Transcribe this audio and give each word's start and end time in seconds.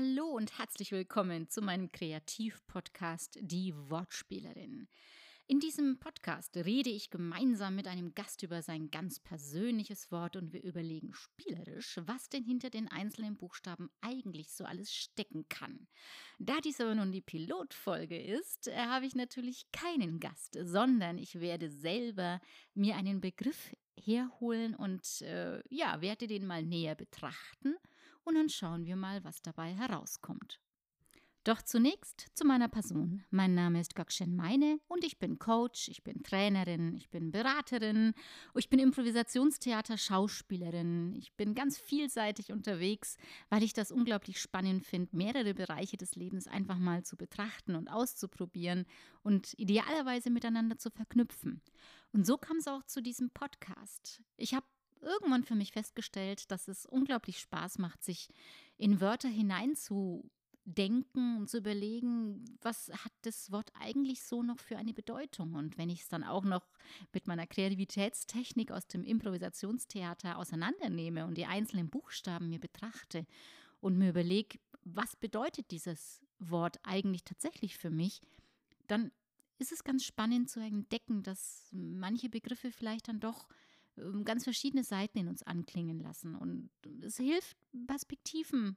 und 0.00 0.58
herzlich 0.58 0.92
willkommen 0.92 1.50
zu 1.50 1.60
meinem 1.60 1.92
Kreativpodcast 1.92 3.38
Die 3.42 3.74
Wortspielerin. 3.76 4.88
In 5.46 5.60
diesem 5.60 5.98
Podcast 5.98 6.56
rede 6.56 6.88
ich 6.88 7.10
gemeinsam 7.10 7.74
mit 7.76 7.86
einem 7.86 8.14
Gast 8.14 8.42
über 8.42 8.62
sein 8.62 8.90
ganz 8.90 9.20
persönliches 9.20 10.10
Wort 10.10 10.36
und 10.36 10.54
wir 10.54 10.62
überlegen 10.62 11.12
spielerisch, 11.12 12.00
was 12.06 12.30
denn 12.30 12.44
hinter 12.44 12.70
den 12.70 12.88
einzelnen 12.88 13.36
Buchstaben 13.36 13.90
eigentlich 14.00 14.50
so 14.52 14.64
alles 14.64 14.90
stecken 14.90 15.46
kann. 15.50 15.86
Da 16.38 16.60
dies 16.64 16.80
aber 16.80 16.94
nun 16.94 17.12
die 17.12 17.20
Pilotfolge 17.20 18.18
ist, 18.18 18.74
habe 18.74 19.04
ich 19.04 19.14
natürlich 19.14 19.70
keinen 19.70 20.18
Gast, 20.18 20.56
sondern 20.62 21.18
ich 21.18 21.40
werde 21.40 21.68
selber 21.68 22.40
mir 22.72 22.96
einen 22.96 23.20
Begriff 23.20 23.76
herholen 24.02 24.74
und 24.74 25.20
äh, 25.20 25.62
ja, 25.68 26.00
werde 26.00 26.26
den 26.26 26.46
mal 26.46 26.64
näher 26.64 26.94
betrachten 26.94 27.74
und 28.24 28.34
dann 28.34 28.48
schauen 28.48 28.84
wir 28.84 28.96
mal, 28.96 29.24
was 29.24 29.42
dabei 29.42 29.74
herauskommt. 29.74 30.60
Doch 31.44 31.62
zunächst 31.62 32.26
zu 32.34 32.44
meiner 32.44 32.68
Person. 32.68 33.24
Mein 33.30 33.54
Name 33.54 33.80
ist 33.80 33.94
Gökşen 33.94 34.36
Meine 34.36 34.78
und 34.88 35.04
ich 35.04 35.18
bin 35.18 35.38
Coach, 35.38 35.88
ich 35.88 36.04
bin 36.04 36.22
Trainerin, 36.22 36.94
ich 36.94 37.08
bin 37.08 37.32
Beraterin, 37.32 38.12
ich 38.54 38.68
bin 38.68 38.78
Improvisationstheater 38.78 39.96
Schauspielerin. 39.96 41.14
Ich 41.14 41.32
bin 41.36 41.54
ganz 41.54 41.78
vielseitig 41.78 42.52
unterwegs, 42.52 43.16
weil 43.48 43.62
ich 43.62 43.72
das 43.72 43.90
unglaublich 43.90 44.38
spannend 44.38 44.84
finde, 44.84 45.16
mehrere 45.16 45.54
Bereiche 45.54 45.96
des 45.96 46.14
Lebens 46.14 46.46
einfach 46.46 46.76
mal 46.76 47.04
zu 47.04 47.16
betrachten 47.16 47.74
und 47.74 47.88
auszuprobieren 47.88 48.84
und 49.22 49.54
idealerweise 49.58 50.28
miteinander 50.28 50.76
zu 50.76 50.90
verknüpfen. 50.90 51.62
Und 52.12 52.26
so 52.26 52.36
kam 52.36 52.58
es 52.58 52.68
auch 52.68 52.84
zu 52.84 53.00
diesem 53.00 53.30
Podcast. 53.30 54.20
Ich 54.36 54.52
habe 54.52 54.66
irgendwann 55.00 55.44
für 55.44 55.54
mich 55.54 55.72
festgestellt, 55.72 56.50
dass 56.50 56.68
es 56.68 56.86
unglaublich 56.86 57.38
Spaß 57.38 57.78
macht, 57.78 58.02
sich 58.02 58.28
in 58.76 59.00
Wörter 59.00 59.28
hinein 59.28 59.76
zu 59.76 60.30
denken 60.64 61.38
und 61.38 61.50
zu 61.50 61.58
überlegen, 61.58 62.44
was 62.60 62.90
hat 62.92 63.12
das 63.22 63.50
Wort 63.50 63.72
eigentlich 63.78 64.22
so 64.22 64.42
noch 64.42 64.58
für 64.58 64.76
eine 64.76 64.92
Bedeutung? 64.92 65.54
Und 65.54 65.78
wenn 65.78 65.90
ich 65.90 66.02
es 66.02 66.08
dann 66.08 66.24
auch 66.24 66.44
noch 66.44 66.66
mit 67.12 67.26
meiner 67.26 67.46
Kreativitätstechnik 67.46 68.70
aus 68.70 68.86
dem 68.86 69.04
Improvisationstheater 69.04 70.38
auseinandernehme 70.38 71.26
und 71.26 71.36
die 71.36 71.46
einzelnen 71.46 71.88
Buchstaben 71.88 72.48
mir 72.48 72.60
betrachte 72.60 73.26
und 73.80 73.98
mir 73.98 74.10
überlege, 74.10 74.58
was 74.84 75.16
bedeutet 75.16 75.70
dieses 75.70 76.20
Wort 76.38 76.78
eigentlich 76.82 77.24
tatsächlich 77.24 77.76
für 77.76 77.90
mich, 77.90 78.20
dann 78.86 79.10
ist 79.58 79.72
es 79.72 79.84
ganz 79.84 80.04
spannend 80.04 80.48
zu 80.48 80.60
entdecken, 80.60 81.22
dass 81.22 81.68
manche 81.72 82.28
Begriffe 82.28 82.72
vielleicht 82.72 83.08
dann 83.08 83.20
doch 83.20 83.46
ganz 84.24 84.44
verschiedene 84.44 84.84
Seiten 84.84 85.18
in 85.18 85.28
uns 85.28 85.42
anklingen 85.42 86.00
lassen. 86.00 86.34
Und 86.34 86.70
es 87.02 87.16
hilft, 87.16 87.56
Perspektiven 87.86 88.76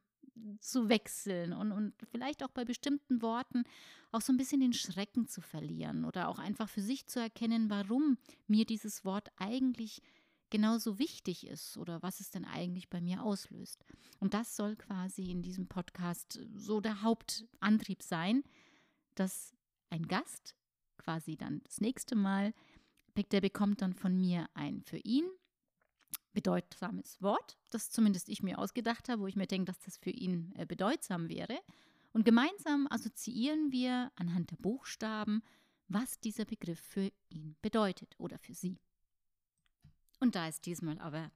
zu 0.59 0.89
wechseln 0.89 1.53
und, 1.53 1.71
und 1.71 1.93
vielleicht 2.11 2.43
auch 2.43 2.49
bei 2.49 2.65
bestimmten 2.65 3.21
Worten 3.21 3.63
auch 4.11 4.21
so 4.21 4.33
ein 4.33 4.38
bisschen 4.38 4.61
den 4.61 4.73
Schrecken 4.73 5.27
zu 5.27 5.41
verlieren 5.41 6.05
oder 6.05 6.27
auch 6.27 6.39
einfach 6.39 6.69
für 6.69 6.81
sich 6.81 7.05
zu 7.05 7.19
erkennen, 7.19 7.69
warum 7.69 8.17
mir 8.47 8.65
dieses 8.65 9.05
Wort 9.05 9.30
eigentlich 9.38 10.02
genauso 10.49 10.99
wichtig 10.99 11.47
ist 11.47 11.77
oder 11.77 12.02
was 12.03 12.19
es 12.19 12.30
denn 12.30 12.45
eigentlich 12.45 12.89
bei 12.89 13.02
mir 13.02 13.23
auslöst. 13.23 13.83
Und 14.19 14.33
das 14.33 14.55
soll 14.55 14.75
quasi 14.75 15.31
in 15.31 15.41
diesem 15.41 15.67
Podcast 15.67 16.39
so 16.55 16.80
der 16.80 17.02
Hauptantrieb 17.02 18.03
sein, 18.03 18.43
dass 19.15 19.53
ein 19.89 20.08
Gast 20.08 20.55
quasi 20.98 21.37
dann 21.37 21.61
das 21.64 21.81
nächste 21.81 22.15
Mal, 22.15 22.53
der 23.15 23.41
bekommt 23.41 23.81
dann 23.81 23.93
von 23.93 24.19
mir 24.19 24.47
ein 24.53 24.81
für 24.81 24.97
ihn 24.97 25.25
bedeutsames 26.33 27.21
Wort, 27.21 27.57
das 27.69 27.91
zumindest 27.91 28.27
ich 28.27 28.43
mir 28.43 28.57
ausgedacht 28.57 29.07
habe, 29.07 29.21
wo 29.21 29.27
ich 29.27 29.35
mir 29.35 29.47
denke, 29.47 29.65
dass 29.71 29.79
das 29.79 29.97
für 29.97 30.09
ihn 30.09 30.51
äh, 30.55 30.65
bedeutsam 30.65 31.29
wäre. 31.29 31.59
Und 32.11 32.25
gemeinsam 32.25 32.87
assoziieren 32.89 33.71
wir 33.71 34.11
anhand 34.15 34.51
der 34.51 34.57
Buchstaben, 34.57 35.43
was 35.87 36.19
dieser 36.19 36.45
Begriff 36.45 36.79
für 36.79 37.11
ihn 37.29 37.55
bedeutet 37.61 38.15
oder 38.19 38.37
für 38.37 38.53
sie. 38.53 38.79
Und 40.19 40.35
da 40.35 40.47
es 40.47 40.61
diesmal 40.61 40.99
aber, 40.99 41.31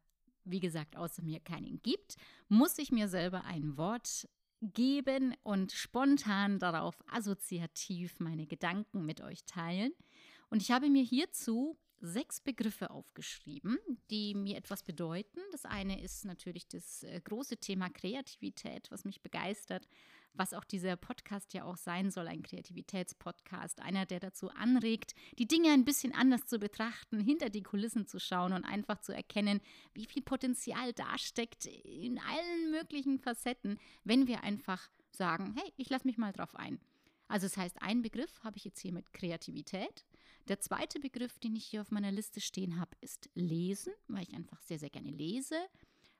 wie 0.45 0.59
gesagt, 0.59 0.95
außer 0.95 1.21
mir 1.21 1.39
keinen 1.39 1.81
gibt, 1.81 2.15
muss 2.47 2.77
ich 2.77 2.91
mir 2.91 3.07
selber 3.07 3.44
ein 3.45 3.77
Wort 3.77 4.27
geben 4.61 5.35
und 5.44 5.71
spontan 5.71 6.57
darauf 6.59 6.95
assoziativ 7.11 8.19
meine 8.19 8.47
Gedanken 8.47 9.05
mit 9.05 9.21
euch 9.21 9.44
teilen. 9.45 9.91
Und 10.50 10.62
ich 10.62 10.72
habe 10.72 10.90
mir 10.90 11.03
hierzu 11.03 11.78
sechs 12.00 12.40
Begriffe 12.40 12.91
aufgeschrieben, 12.91 13.78
die 14.12 14.35
mir 14.35 14.58
etwas 14.58 14.84
bedeuten. 14.84 15.40
Das 15.52 15.66
eine 15.66 16.02
ist 16.02 16.25
natürlich 16.25 16.68
das 16.68 17.03
äh, 17.03 17.19
große 17.24 17.58
Thema 17.58 17.90
Kreativität, 17.90 18.91
was 18.91 19.03
mich 19.03 19.22
begeistert, 19.22 19.88
was 20.34 20.53
auch 20.53 20.63
dieser 20.63 20.96
Podcast 20.96 21.53
ja 21.53 21.63
auch 21.63 21.78
sein 21.78 22.12
soll, 22.12 22.28
ein 22.28 22.44
Kreativitätspodcast, 22.44 23.81
einer, 23.81 24.06
der 24.06 24.19
dazu 24.19 24.50
anregt, 24.52 25.16
die 25.40 25.47
Dinge 25.47 25.72
ein 25.72 25.86
bisschen 25.86 26.13
anders 26.13 26.46
zu 26.46 26.59
betrachten, 26.59 27.19
hinter 27.19 27.50
die 27.50 27.63
Kulissen 27.63 28.06
zu 28.06 28.19
schauen 28.19 28.53
und 28.53 28.63
einfach 28.63 29.00
zu 29.00 29.13
erkennen, 29.13 29.62
wie 29.96 30.06
viel 30.06 30.22
Potenzial 30.22 30.94
da 30.94 31.18
steckt 31.18 31.66
in 31.66 32.19
allen 32.19 32.72
möglichen 32.72 33.18
Facetten, 33.19 33.80
wenn 34.03 34.28
wir 34.28 34.44
einfach 34.44 34.90
sagen, 35.12 35.56
hey, 35.57 35.74
ich 35.78 35.90
lasse 35.90 36.06
mich 36.06 36.19
mal 36.19 36.34
drauf 36.34 36.56
ein. 36.56 36.80
Also 37.28 37.47
das 37.47 37.57
heißt, 37.57 37.81
ein 37.81 38.03
Begriff 38.03 38.44
habe 38.44 38.57
ich 38.57 38.66
jetzt 38.66 38.80
hier 38.80 38.94
mit 38.94 39.12
Kreativität. 39.13 40.06
Der 40.47 40.59
zweite 40.59 41.00
Begriff, 41.00 41.40
den 41.40 41.56
ich 41.56 41.66
hier 41.66 41.81
auf 41.81 41.91
meiner 41.91 42.12
Liste 42.12 42.40
stehen 42.40 42.80
habe, 42.80 42.91
ist 43.02 43.30
Lesen, 43.34 43.94
weil 44.08 44.24
ich 44.24 44.34
einfach 44.34 44.62
sehr, 44.62 44.80
sehr 44.80 44.90
gerne 44.90 45.12
lese. 45.12 45.56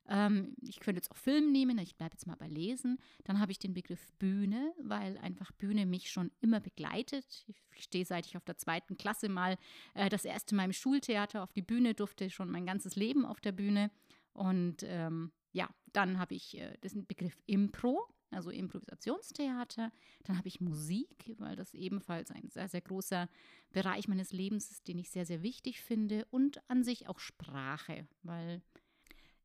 Ähm, 0.10 0.56
ich 0.62 0.80
könnte 0.80 1.00
jetzt 1.00 1.12
auch 1.12 1.18
Film 1.18 1.52
nehmen, 1.52 1.78
ich 1.80 1.96
bleibe 1.96 2.14
jetzt 2.14 2.28
mal 2.28 2.36
bei 2.36 2.48
Lesen. 2.48 2.98
Dann 3.24 3.40
habe 3.40 3.52
ich 3.52 3.60
den 3.60 3.74
Begriff 3.74 4.12
Bühne, 4.20 4.74
weil 4.82 5.18
einfach 5.18 5.52
Bühne 5.52 5.86
mich 5.86 6.10
schon 6.10 6.32
immer 6.40 6.60
begleitet. 6.60 7.46
Ich 7.76 7.84
stehe 7.84 8.06
seit 8.06 8.26
ich 8.26 8.38
auf 8.38 8.46
der 8.46 8.58
zweiten 8.58 8.98
Klasse 8.98 9.30
mal 9.30 9.58
äh, 9.94 10.10
das 10.10 10.26
erste 10.26 10.56
Mal 10.56 10.66
im 10.66 10.74
Schultheater 10.74 11.44
auf 11.44 11.54
die 11.54 11.62
Bühne, 11.62 11.94
durfte 11.94 12.30
schon 12.30 12.50
mein 12.50 12.66
ganzes 12.66 12.96
Leben 12.96 13.26
auf 13.26 13.42
der 13.42 13.52
Bühne. 13.52 13.92
Und 14.34 14.84
ähm, 14.84 15.32
ja, 15.52 15.70
dann 15.94 16.20
habe 16.20 16.36
ich 16.36 16.58
äh, 16.58 16.78
den 16.78 17.06
Begriff 17.06 17.42
Impro 17.46 18.08
also 18.32 18.50
Improvisationstheater. 18.50 19.92
Dann 20.24 20.38
habe 20.38 20.48
ich 20.48 20.62
Musik, 20.62 21.36
weil 21.38 21.56
das 21.56 21.74
ebenfalls 21.74 22.32
ein 22.32 22.50
sehr, 22.50 22.68
sehr 22.68 22.82
großer 22.82 23.30
Bereich 23.72 24.08
meines 24.08 24.32
Lebens 24.32 24.72
ist, 24.72 24.88
den 24.88 24.98
ich 24.98 25.10
sehr, 25.10 25.26
sehr 25.26 25.44
wichtig 25.44 25.82
finde. 25.82 26.26
Und 26.30 26.62
an 26.70 26.84
sich 26.84 27.08
auch 27.08 27.20
Sprache, 27.20 28.08
weil, 28.24 28.62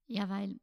ja, 0.06 0.28
weil 0.28 0.58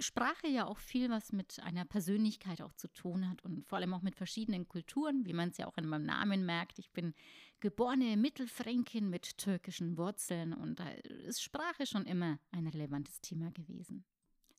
Sprache 0.00 0.48
ja 0.48 0.66
auch 0.66 0.78
viel 0.78 1.10
was 1.10 1.32
mit 1.32 1.60
einer 1.60 1.84
Persönlichkeit 1.84 2.60
auch 2.60 2.72
zu 2.72 2.88
tun 2.88 3.28
hat 3.28 3.44
und 3.44 3.64
vor 3.66 3.78
allem 3.78 3.94
auch 3.94 4.02
mit 4.02 4.16
verschiedenen 4.16 4.66
Kulturen, 4.66 5.24
wie 5.24 5.32
man 5.32 5.50
es 5.50 5.58
ja 5.58 5.66
auch 5.66 5.78
in 5.78 5.86
meinem 5.86 6.06
Namen 6.06 6.44
merkt. 6.44 6.78
Ich 6.78 6.90
bin 6.90 7.14
geborene 7.60 8.16
Mittelfränkin 8.16 9.08
mit 9.08 9.38
türkischen 9.38 9.96
Wurzeln 9.96 10.52
und 10.52 10.80
da 10.80 10.88
ist 10.88 11.42
Sprache 11.42 11.86
schon 11.86 12.04
immer 12.04 12.38
ein 12.50 12.66
relevantes 12.66 13.20
Thema 13.20 13.50
gewesen. 13.52 14.04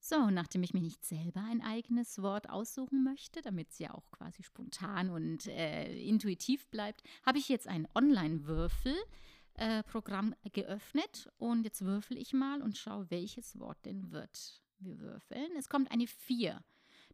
So, 0.10 0.30
nachdem 0.30 0.64
ich 0.64 0.74
mir 0.74 0.80
nicht 0.80 1.04
selber 1.04 1.44
ein 1.44 1.62
eigenes 1.62 2.22
Wort 2.22 2.50
aussuchen 2.50 3.04
möchte, 3.04 3.42
damit 3.42 3.72
es 3.72 3.80
ja 3.80 3.94
auch 3.94 4.10
quasi 4.10 4.42
spontan 4.42 5.10
und 5.10 5.48
äh, 5.48 6.00
intuitiv 6.00 6.66
bleibt, 6.68 7.04
habe 7.26 7.40
ich 7.40 7.50
jetzt 7.50 7.68
ein 7.68 7.90
Online-Würfel-Programm 7.94 10.34
äh, 10.46 10.50
geöffnet 10.50 11.30
und 11.36 11.66
jetzt 11.66 11.84
würfel 11.84 12.16
ich 12.16 12.32
mal 12.32 12.62
und 12.62 12.78
schaue, 12.78 13.12
welches 13.12 13.60
Wort 13.60 13.86
denn 13.86 14.14
wird. 14.14 14.64
Wir 14.80 14.98
würfeln. 15.02 15.52
Es 15.58 15.68
kommt 15.68 15.92
eine 15.92 16.08
4. 16.08 16.64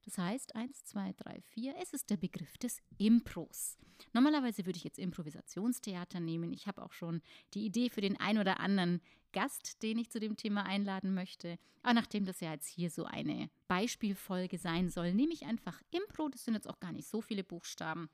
Das 0.05 0.19
heißt, 0.19 0.55
1, 0.55 0.85
2, 0.85 1.13
3, 1.13 1.41
4, 1.41 1.73
es 1.81 1.93
ist 1.93 2.11
der 2.11 2.17
Begriff 2.17 2.59
des 2.59 2.77
Impros. 2.99 3.79
Normalerweise 4.11 4.67
würde 4.67 4.77
ich 4.77 4.83
jetzt 4.83 4.99
Improvisationstheater 4.99 6.19
nehmen. 6.19 6.53
Ich 6.53 6.67
habe 6.67 6.83
auch 6.83 6.93
schon 6.93 7.23
die 7.55 7.65
Idee 7.65 7.89
für 7.89 8.01
den 8.01 8.19
ein 8.19 8.37
oder 8.37 8.59
anderen 8.59 9.01
Gast, 9.33 9.83
den 9.83 9.97
ich 9.97 10.09
zu 10.09 10.19
dem 10.19 10.37
Thema 10.37 10.65
einladen 10.65 11.13
möchte. 11.13 11.57
Aber 11.81 11.93
nachdem 11.93 12.23
das 12.25 12.39
ja 12.39 12.53
jetzt 12.53 12.67
hier 12.67 12.89
so 12.89 13.03
eine 13.03 13.49
Beispielfolge 13.67 14.57
sein 14.57 14.89
soll, 14.89 15.13
nehme 15.13 15.33
ich 15.33 15.45
einfach 15.45 15.81
Impro. 15.91 16.29
Das 16.29 16.45
sind 16.45 16.53
jetzt 16.53 16.69
auch 16.69 16.79
gar 16.79 16.93
nicht 16.93 17.09
so 17.09 17.19
viele 17.19 17.43
Buchstaben. 17.43 18.09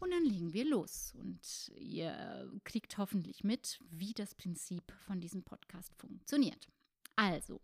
Und 0.00 0.10
dann 0.10 0.24
legen 0.24 0.52
wir 0.52 0.64
los. 0.64 1.14
Und 1.18 1.72
ihr 1.76 2.50
kriegt 2.64 2.98
hoffentlich 2.98 3.42
mit, 3.42 3.80
wie 3.90 4.12
das 4.12 4.34
Prinzip 4.34 4.92
von 5.06 5.20
diesem 5.20 5.42
Podcast 5.42 5.94
funktioniert. 5.96 6.68
Also, 7.16 7.60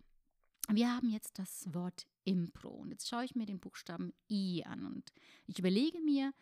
wir 0.68 0.90
haben 0.90 1.10
jetzt 1.10 1.38
das 1.38 1.72
Wort 1.74 2.06
Impro. 2.24 2.70
Und 2.70 2.90
jetzt 2.90 3.08
schaue 3.08 3.24
ich 3.24 3.34
mir 3.34 3.46
den 3.46 3.60
Buchstaben 3.60 4.12
I 4.30 4.64
an 4.64 4.86
und 4.86 5.12
ich 5.46 5.58
überlege 5.58 6.00
mir, 6.00 6.32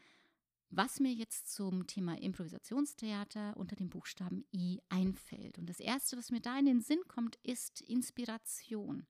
was 0.71 1.01
mir 1.01 1.13
jetzt 1.13 1.53
zum 1.53 1.87
Thema 1.87 2.17
Improvisationstheater 2.21 3.57
unter 3.57 3.77
dem 3.77 3.91
Buchstaben 3.91 4.45
I 4.55 4.81
einfällt. 4.89 5.59
Und 5.59 5.67
das 5.67 5.81
Erste, 5.81 6.17
was 6.17 6.31
mir 6.31 6.41
da 6.41 6.59
in 6.59 6.67
den 6.67 6.81
Sinn 6.81 7.01
kommt, 7.09 7.37
ist 7.43 7.81
Inspiration. 7.81 9.07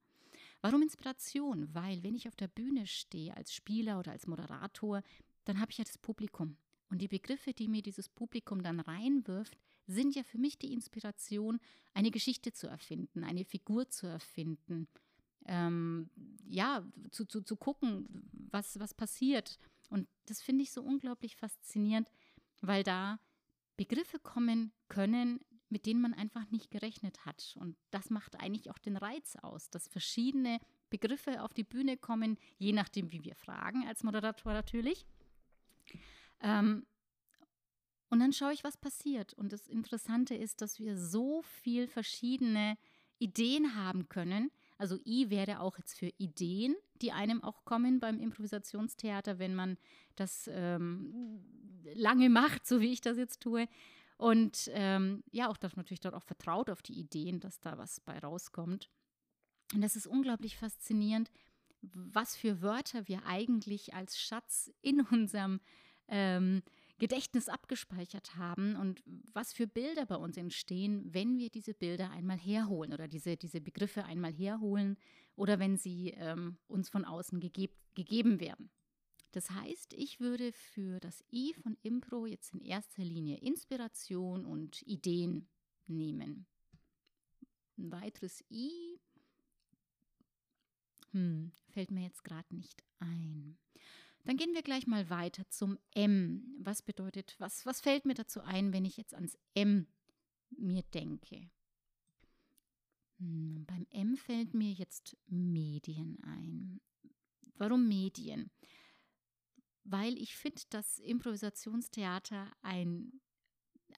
Warum 0.61 0.81
Inspiration? 0.81 1.73
Weil 1.73 2.03
wenn 2.03 2.15
ich 2.15 2.27
auf 2.27 2.35
der 2.35 2.47
Bühne 2.47 2.87
stehe 2.87 3.35
als 3.37 3.53
Spieler 3.53 3.99
oder 3.99 4.11
als 4.11 4.27
Moderator, 4.27 5.01
dann 5.45 5.59
habe 5.59 5.71
ich 5.71 5.77
ja 5.77 5.83
das 5.83 5.97
Publikum. 5.97 6.57
Und 6.89 6.99
die 6.99 7.07
Begriffe, 7.07 7.53
die 7.53 7.67
mir 7.67 7.81
dieses 7.81 8.09
Publikum 8.09 8.63
dann 8.63 8.79
reinwirft, 8.79 9.57
sind 9.87 10.15
ja 10.15 10.23
für 10.23 10.37
mich 10.37 10.57
die 10.57 10.73
Inspiration, 10.73 11.59
eine 11.93 12.11
Geschichte 12.11 12.53
zu 12.53 12.67
erfinden, 12.67 13.23
eine 13.23 13.45
Figur 13.45 13.89
zu 13.89 14.07
erfinden, 14.07 14.87
ähm, 15.45 16.09
ja, 16.45 16.85
zu, 17.11 17.25
zu, 17.25 17.41
zu 17.41 17.55
gucken, 17.55 18.29
was, 18.51 18.79
was 18.79 18.93
passiert. 18.93 19.57
Und 19.91 20.07
das 20.25 20.41
finde 20.41 20.63
ich 20.63 20.71
so 20.71 20.81
unglaublich 20.81 21.35
faszinierend, 21.35 22.09
weil 22.61 22.83
da 22.83 23.19
Begriffe 23.75 24.19
kommen 24.19 24.71
können, 24.87 25.39
mit 25.69 25.85
denen 25.85 26.01
man 26.01 26.13
einfach 26.13 26.49
nicht 26.49 26.71
gerechnet 26.71 27.25
hat. 27.25 27.57
Und 27.59 27.75
das 27.91 28.09
macht 28.09 28.39
eigentlich 28.39 28.71
auch 28.71 28.77
den 28.77 28.97
Reiz 28.97 29.35
aus, 29.41 29.69
dass 29.69 29.87
verschiedene 29.87 30.59
Begriffe 30.89 31.43
auf 31.43 31.53
die 31.53 31.63
Bühne 31.63 31.97
kommen, 31.97 32.37
je 32.57 32.73
nachdem, 32.73 33.11
wie 33.11 33.23
wir 33.23 33.35
fragen, 33.35 33.87
als 33.87 34.03
Moderator 34.03 34.53
natürlich. 34.53 35.05
Ähm, 36.39 36.85
und 38.09 38.19
dann 38.19 38.33
schaue 38.33 38.53
ich, 38.53 38.63
was 38.63 38.77
passiert. 38.77 39.33
Und 39.33 39.53
das 39.53 39.67
Interessante 39.67 40.35
ist, 40.35 40.61
dass 40.61 40.79
wir 40.79 40.97
so 40.97 41.41
viel 41.41 41.87
verschiedene 41.87 42.77
Ideen 43.19 43.75
haben 43.75 44.09
können. 44.09 44.51
Also 44.77 44.97
I 45.05 45.29
wäre 45.29 45.59
auch 45.59 45.77
jetzt 45.77 45.97
für 45.97 46.11
Ideen, 46.17 46.75
die 47.01 47.11
einem 47.11 47.43
auch 47.43 47.65
kommen 47.65 47.99
beim 47.99 48.19
Improvisationstheater, 48.19 49.39
wenn 49.39 49.55
man 49.55 49.77
das 50.15 50.49
ähm, 50.53 51.43
lange 51.93 52.29
macht, 52.29 52.65
so 52.65 52.81
wie 52.81 52.91
ich 52.91 53.01
das 53.01 53.17
jetzt 53.17 53.41
tue. 53.41 53.67
Und 54.17 54.69
ähm, 54.73 55.23
ja, 55.31 55.49
auch, 55.49 55.57
dass 55.57 55.75
man 55.75 55.83
natürlich 55.83 56.01
dort 56.01 56.13
auch 56.13 56.23
vertraut 56.23 56.69
auf 56.69 56.81
die 56.81 56.99
Ideen, 56.99 57.39
dass 57.39 57.59
da 57.59 57.77
was 57.77 57.99
bei 57.99 58.19
rauskommt. 58.19 58.89
Und 59.73 59.81
das 59.81 59.95
ist 59.95 60.05
unglaublich 60.05 60.57
faszinierend, 60.57 61.31
was 61.81 62.35
für 62.35 62.61
Wörter 62.61 63.07
wir 63.07 63.25
eigentlich 63.25 63.93
als 63.93 64.19
Schatz 64.19 64.71
in 64.81 65.01
unserem 65.01 65.59
ähm, 66.07 66.61
Gedächtnis 66.99 67.49
abgespeichert 67.49 68.35
haben 68.35 68.75
und 68.75 69.01
was 69.33 69.53
für 69.53 69.65
Bilder 69.65 70.05
bei 70.05 70.17
uns 70.17 70.37
entstehen, 70.37 71.11
wenn 71.11 71.39
wir 71.39 71.49
diese 71.49 71.73
Bilder 71.73 72.11
einmal 72.11 72.37
herholen 72.37 72.93
oder 72.93 73.07
diese, 73.07 73.37
diese 73.37 73.59
Begriffe 73.59 74.05
einmal 74.05 74.31
herholen 74.31 74.97
oder 75.41 75.57
wenn 75.57 75.75
sie 75.75 76.11
ähm, 76.17 76.59
uns 76.67 76.87
von 76.87 77.03
außen 77.03 77.39
gegeb, 77.39 77.75
gegeben 77.95 78.39
werden. 78.39 78.69
Das 79.31 79.49
heißt, 79.49 79.93
ich 79.93 80.19
würde 80.19 80.51
für 80.51 80.99
das 80.99 81.23
I 81.31 81.55
von 81.55 81.77
Impro 81.81 82.27
jetzt 82.27 82.53
in 82.53 82.61
erster 82.61 83.03
Linie 83.03 83.37
Inspiration 83.37 84.45
und 84.45 84.83
Ideen 84.83 85.47
nehmen. 85.87 86.45
Ein 87.75 87.91
weiteres 87.91 88.45
I 88.51 88.99
hm, 91.09 91.51
fällt 91.69 91.89
mir 91.89 92.03
jetzt 92.03 92.23
gerade 92.23 92.55
nicht 92.55 92.83
ein. 92.99 93.57
Dann 94.25 94.37
gehen 94.37 94.53
wir 94.53 94.61
gleich 94.61 94.85
mal 94.85 95.09
weiter 95.09 95.49
zum 95.49 95.79
M. 95.95 96.55
Was 96.59 96.83
bedeutet, 96.83 97.33
was, 97.39 97.65
was 97.65 97.81
fällt 97.81 98.05
mir 98.05 98.13
dazu 98.13 98.41
ein, 98.41 98.73
wenn 98.73 98.85
ich 98.85 98.95
jetzt 98.95 99.15
ans 99.15 99.39
M 99.55 99.87
mir 100.51 100.83
denke? 100.93 101.49
Hm, 103.21 103.65
beim 103.67 103.85
M 103.91 104.17
fällt 104.17 104.53
mir 104.53 104.71
jetzt 104.71 105.15
Medien 105.27 106.17
ein. 106.23 106.81
Warum 107.55 107.87
Medien? 107.87 108.49
Weil 109.83 110.17
ich 110.17 110.35
finde, 110.35 110.61
dass 110.69 110.99
Improvisationstheater 110.99 112.51
ein 112.61 113.21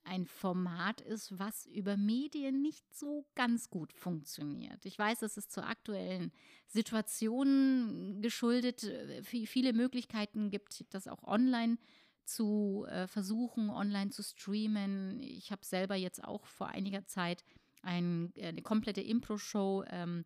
ein 0.06 0.26
Format 0.26 1.02
ist, 1.02 1.38
was 1.40 1.66
über 1.66 1.98
Medien 1.98 2.62
nicht 2.62 2.94
so 2.94 3.26
ganz 3.36 3.70
gut 3.70 3.94
funktioniert. 3.94 4.86
Ich 4.86 4.98
weiß, 4.98 5.22
es 5.22 5.38
ist 5.38 5.52
zur 5.52 5.68
aktuellen 5.68 6.32
Situation 6.68 8.22
geschuldet, 8.22 8.84
äh, 8.84 9.24
viele 9.24 9.72
Möglichkeiten 9.74 10.50
gibt, 10.50 10.84
das 10.94 11.08
auch 11.08 11.24
online 11.24 11.78
zu 12.26 12.86
äh, 12.90 13.08
versuchen, 13.08 13.70
online 13.70 14.10
zu 14.10 14.24
streamen. 14.24 15.22
Ich 15.22 15.52
habe 15.52 15.64
selber 15.64 15.96
jetzt 15.96 16.24
auch 16.24 16.46
vor 16.48 16.68
einiger 16.68 17.06
Zeit 17.06 17.44
ein, 17.84 18.34
äh, 18.36 18.48
eine 18.48 18.62
komplette 18.62 19.02
Impro-Show 19.02 19.84
ähm, 19.90 20.26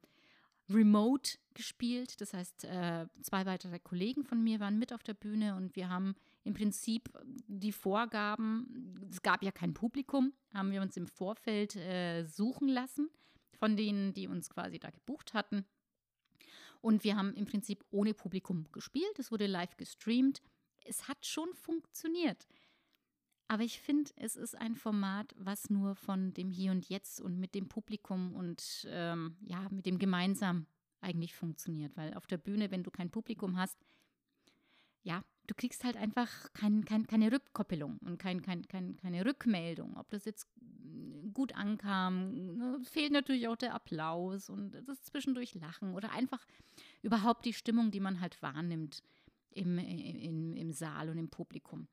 remote 0.69 1.38
gespielt. 1.54 2.19
Das 2.21 2.33
heißt, 2.33 2.65
äh, 2.65 3.07
zwei 3.21 3.45
weitere 3.45 3.80
Kollegen 3.80 4.24
von 4.24 4.44
mir 4.44 4.59
waren 4.59 4.80
mit 4.80 4.94
auf 4.94 5.04
der 5.04 5.13
Bühne 5.13 5.56
und 5.56 5.75
wir 5.75 5.89
haben 5.89 6.15
im 6.44 6.54
Prinzip 6.54 7.09
die 7.48 7.71
Vorgaben, 7.71 9.07
es 9.12 9.21
gab 9.21 9.44
ja 9.44 9.51
kein 9.51 9.74
Publikum, 9.74 10.33
haben 10.54 10.71
wir 10.71 10.81
uns 10.81 10.95
im 10.95 11.07
Vorfeld 11.07 11.75
äh, 11.75 12.24
suchen 12.25 12.69
lassen 12.69 13.09
von 13.57 13.75
denen, 13.75 14.13
die 14.13 14.27
uns 14.27 14.50
quasi 14.50 14.80
da 14.80 14.89
gebucht 14.89 15.33
hatten. 15.33 15.65
Und 16.81 17.04
wir 17.04 17.18
haben 17.18 17.33
im 17.33 17.45
Prinzip 17.45 17.83
ohne 17.89 18.13
Publikum 18.13 18.68
gespielt. 18.71 19.18
Es 19.18 19.31
wurde 19.31 19.48
live 19.48 19.75
gestreamt. 19.77 20.42
Es 20.86 21.07
hat 21.07 21.25
schon 21.25 21.54
funktioniert. 21.54 22.48
Aber 23.48 23.64
ich 23.64 23.80
finde, 23.80 24.12
es 24.18 24.36
ist 24.36 24.56
ein 24.56 24.76
Format, 24.76 25.34
was 25.38 25.70
nur 25.70 25.96
von 25.96 26.34
dem 26.34 26.52
Hier 26.52 26.72
und 26.72 26.90
Jetzt 26.90 27.22
und 27.22 27.40
mit 27.40 27.56
dem 27.56 27.70
Publikum 27.70 28.36
und 28.36 28.86
ähm, 28.90 29.38
ja, 29.46 29.68
mit 29.70 29.86
dem 29.86 30.00
gemeinsam 30.00 30.66
eigentlich 31.00 31.34
funktioniert. 31.34 31.96
Weil 31.96 32.14
auf 32.16 32.28
der 32.28 32.38
Bühne, 32.38 32.72
wenn 32.72 32.84
du 32.84 32.92
kein 32.92 33.10
Publikum 33.10 33.58
hast, 33.58 33.78
ja, 35.04 35.24
du 35.48 35.56
kriegst 35.56 35.86
halt 35.86 35.96
einfach 35.96 36.52
kein, 36.54 36.84
kein, 36.84 37.08
keine 37.08 37.32
Rückkoppelung 37.32 37.98
und 38.00 38.18
kein, 38.18 38.42
kein, 38.42 38.68
kein, 38.68 38.98
keine 38.98 39.26
Rückmeldung, 39.26 39.96
ob 39.96 40.10
das 40.10 40.26
jetzt 40.26 40.50
gut 41.34 41.56
ankam. 41.56 42.58
Ne, 42.58 42.80
fehlt 42.84 43.14
natürlich 43.14 43.48
auch 43.48 43.56
der 43.56 43.74
Applaus 43.74 44.50
und 44.50 44.72
das 44.72 45.02
zwischendurch 45.04 45.56
Lachen 45.56 45.94
oder 45.94 46.12
einfach 46.12 46.46
überhaupt 47.02 47.46
die 47.46 47.54
Stimmung, 47.54 47.92
die 47.92 48.02
man 48.02 48.20
halt 48.20 48.42
wahrnimmt 48.42 49.02
im, 49.52 49.78
im, 49.78 50.54
im 50.54 50.72
Saal 50.74 51.10
und 51.10 51.18
im 51.18 51.30
Publikum. 51.30 51.88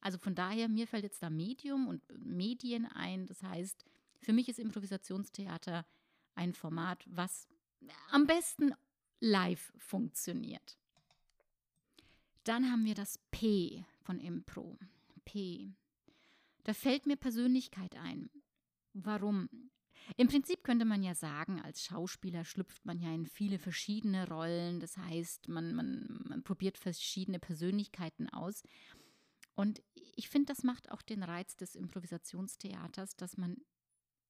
Also 0.00 0.18
von 0.18 0.34
daher, 0.34 0.68
mir 0.68 0.86
fällt 0.86 1.04
jetzt 1.04 1.22
da 1.22 1.30
Medium 1.30 1.88
und 1.88 2.02
Medien 2.18 2.86
ein. 2.86 3.26
Das 3.26 3.42
heißt, 3.42 3.84
für 4.20 4.32
mich 4.32 4.48
ist 4.48 4.58
Improvisationstheater 4.58 5.86
ein 6.34 6.54
Format, 6.54 7.04
was 7.08 7.48
am 8.10 8.26
besten 8.26 8.72
live 9.20 9.72
funktioniert. 9.76 10.78
Dann 12.44 12.70
haben 12.70 12.84
wir 12.84 12.94
das 12.94 13.18
P 13.30 13.84
von 14.00 14.20
Impro. 14.20 14.78
P. 15.24 15.74
Da 16.64 16.72
fällt 16.72 17.06
mir 17.06 17.16
Persönlichkeit 17.16 17.96
ein. 17.96 18.30
Warum? 18.94 19.48
Im 20.16 20.28
Prinzip 20.28 20.64
könnte 20.64 20.84
man 20.84 21.02
ja 21.02 21.14
sagen, 21.14 21.60
als 21.60 21.84
Schauspieler 21.84 22.44
schlüpft 22.44 22.86
man 22.86 22.98
ja 22.98 23.12
in 23.12 23.26
viele 23.26 23.58
verschiedene 23.58 24.26
Rollen. 24.28 24.80
Das 24.80 24.96
heißt, 24.96 25.48
man, 25.48 25.74
man, 25.74 26.20
man 26.24 26.42
probiert 26.42 26.78
verschiedene 26.78 27.38
Persönlichkeiten 27.38 28.28
aus. 28.30 28.62
Und 29.58 29.82
ich 30.14 30.28
finde, 30.28 30.54
das 30.54 30.62
macht 30.62 30.92
auch 30.92 31.02
den 31.02 31.24
Reiz 31.24 31.56
des 31.56 31.74
Improvisationstheaters, 31.74 33.16
dass 33.16 33.36
man 33.36 33.56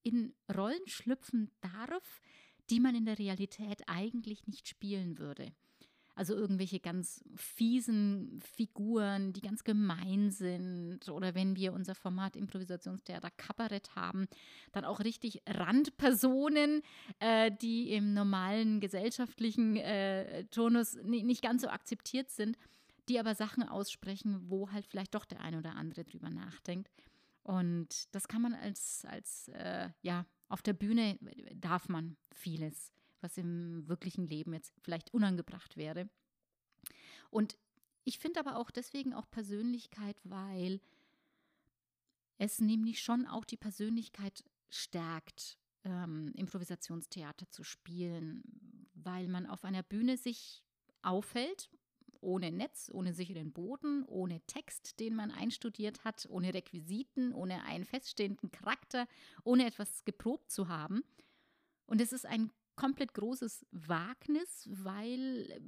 in 0.01 0.33
Rollen 0.51 0.81
schlüpfen 0.87 1.51
darf, 1.61 2.19
die 2.71 2.79
man 2.79 2.95
in 2.95 3.05
der 3.05 3.19
Realität 3.19 3.83
eigentlich 3.85 4.47
nicht 4.47 4.67
spielen 4.67 5.19
würde. 5.19 5.53
Also 6.15 6.33
irgendwelche 6.33 6.79
ganz 6.79 7.23
fiesen 7.35 8.41
Figuren, 8.55 9.31
die 9.31 9.41
ganz 9.41 9.63
gemein 9.63 10.31
sind. 10.31 11.07
Oder 11.09 11.35
wenn 11.35 11.55
wir 11.55 11.73
unser 11.73 11.93
Format 11.93 12.35
Improvisationstheater 12.35 13.29
Kabarett 13.37 13.95
haben, 13.95 14.27
dann 14.71 14.83
auch 14.83 14.99
richtig 14.99 15.43
Randpersonen, 15.47 16.81
äh, 17.19 17.51
die 17.51 17.91
im 17.91 18.15
normalen 18.15 18.79
gesellschaftlichen 18.79 19.77
äh, 19.77 20.45
Turnus 20.45 20.95
nicht 21.03 21.43
ganz 21.43 21.61
so 21.61 21.67
akzeptiert 21.67 22.31
sind, 22.31 22.57
die 23.09 23.19
aber 23.19 23.35
Sachen 23.35 23.63
aussprechen, 23.63 24.49
wo 24.49 24.71
halt 24.71 24.85
vielleicht 24.85 25.15
doch 25.15 25.25
der 25.25 25.41
eine 25.41 25.57
oder 25.57 25.75
andere 25.75 26.05
drüber 26.05 26.29
nachdenkt. 26.29 26.89
Und 27.43 28.13
das 28.13 28.27
kann 28.27 28.41
man 28.41 28.53
als, 28.53 29.05
als 29.05 29.47
äh, 29.49 29.89
ja, 30.01 30.25
auf 30.47 30.61
der 30.61 30.73
Bühne 30.73 31.17
darf 31.55 31.89
man 31.89 32.17
vieles 32.31 32.93
was 33.21 33.37
im 33.37 33.87
wirklichen 33.87 34.27
Leben 34.27 34.53
jetzt 34.53 34.73
vielleicht 34.81 35.13
unangebracht 35.13 35.77
wäre. 35.77 36.09
Und 37.29 37.57
ich 38.03 38.19
finde 38.19 38.39
aber 38.39 38.57
auch 38.57 38.71
deswegen 38.71 39.13
auch 39.13 39.29
Persönlichkeit, 39.29 40.19
weil 40.23 40.81
es 42.37 42.59
nämlich 42.59 43.01
schon 43.01 43.27
auch 43.27 43.45
die 43.45 43.57
Persönlichkeit 43.57 44.43
stärkt, 44.69 45.57
ähm, 45.83 46.31
Improvisationstheater 46.35 47.49
zu 47.49 47.63
spielen, 47.63 48.43
weil 48.93 49.27
man 49.27 49.45
auf 49.45 49.65
einer 49.65 49.83
Bühne 49.83 50.17
sich 50.17 50.63
aufhält, 51.01 51.69
ohne 52.21 52.51
Netz, 52.51 52.89
ohne 52.93 53.13
sicheren 53.13 53.51
Boden, 53.51 54.03
ohne 54.05 54.41
Text, 54.47 54.99
den 54.99 55.15
man 55.15 55.31
einstudiert 55.31 56.03
hat, 56.03 56.27
ohne 56.29 56.53
Requisiten, 56.53 57.33
ohne 57.33 57.63
einen 57.63 57.85
feststehenden 57.85 58.51
Charakter, 58.51 59.07
ohne 59.43 59.65
etwas 59.65 60.03
geprobt 60.05 60.51
zu 60.51 60.67
haben. 60.67 61.03
Und 61.85 62.01
es 62.01 62.13
ist 62.13 62.25
ein 62.25 62.51
komplett 62.75 63.13
großes 63.13 63.65
Wagnis, 63.71 64.69
weil 64.71 65.61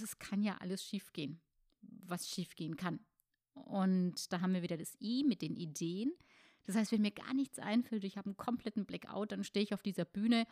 es 0.00 0.18
kann 0.18 0.42
ja 0.42 0.58
alles 0.58 0.84
schiefgehen, 0.84 1.40
was 1.80 2.28
schiefgehen 2.28 2.76
kann. 2.76 3.00
Und 3.54 4.32
da 4.32 4.40
haben 4.40 4.54
wir 4.54 4.62
wieder 4.62 4.76
das 4.76 4.96
I 5.00 5.24
mit 5.24 5.42
den 5.42 5.56
Ideen. 5.56 6.12
Das 6.64 6.76
heißt, 6.76 6.92
wenn 6.92 7.02
mir 7.02 7.10
gar 7.10 7.34
nichts 7.34 7.58
einfällt, 7.58 8.04
ich 8.04 8.16
habe 8.16 8.26
einen 8.26 8.36
kompletten 8.36 8.86
Blackout, 8.86 9.32
dann 9.32 9.44
stehe 9.44 9.64
ich 9.64 9.74
auf 9.74 9.82
dieser 9.82 10.04
Bühne 10.04 10.46